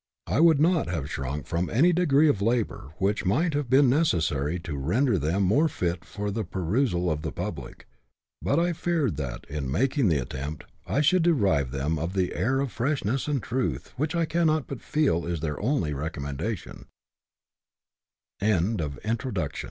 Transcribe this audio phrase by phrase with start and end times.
[0.25, 4.57] I would not have shrunk from any degree of labour which might have been necessary
[4.61, 7.85] to render them more fit for the perusal of the public,
[8.41, 12.61] but I feared that, in making the attempt, I should deprive them of the air
[12.61, 15.81] of freshness and truth, which I cannot but feel is th